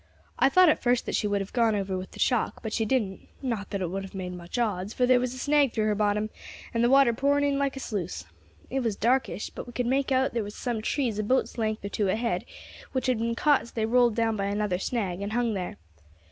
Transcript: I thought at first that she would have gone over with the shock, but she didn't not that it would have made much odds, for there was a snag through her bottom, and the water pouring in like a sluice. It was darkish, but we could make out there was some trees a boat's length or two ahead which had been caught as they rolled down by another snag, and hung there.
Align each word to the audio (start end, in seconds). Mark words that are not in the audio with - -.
I 0.39 0.49
thought 0.49 0.67
at 0.67 0.81
first 0.81 1.05
that 1.05 1.13
she 1.15 1.27
would 1.27 1.41
have 1.41 1.53
gone 1.53 1.75
over 1.75 1.95
with 1.95 2.09
the 2.13 2.17
shock, 2.17 2.63
but 2.63 2.73
she 2.73 2.85
didn't 2.85 3.27
not 3.43 3.69
that 3.69 3.81
it 3.83 3.89
would 3.91 4.01
have 4.01 4.15
made 4.15 4.33
much 4.33 4.57
odds, 4.57 4.95
for 4.95 5.05
there 5.05 5.19
was 5.19 5.35
a 5.35 5.37
snag 5.37 5.73
through 5.73 5.85
her 5.85 5.93
bottom, 5.93 6.31
and 6.73 6.83
the 6.83 6.89
water 6.89 7.13
pouring 7.13 7.45
in 7.47 7.59
like 7.59 7.75
a 7.75 7.79
sluice. 7.79 8.25
It 8.71 8.79
was 8.79 8.95
darkish, 8.95 9.51
but 9.51 9.67
we 9.67 9.73
could 9.73 9.85
make 9.85 10.11
out 10.11 10.33
there 10.33 10.41
was 10.41 10.55
some 10.55 10.81
trees 10.81 11.19
a 11.19 11.23
boat's 11.23 11.55
length 11.59 11.85
or 11.85 11.89
two 11.89 12.07
ahead 12.09 12.45
which 12.93 13.05
had 13.05 13.19
been 13.19 13.35
caught 13.35 13.61
as 13.61 13.73
they 13.73 13.85
rolled 13.85 14.15
down 14.15 14.35
by 14.35 14.45
another 14.47 14.79
snag, 14.79 15.21
and 15.21 15.33
hung 15.33 15.53
there. 15.53 15.77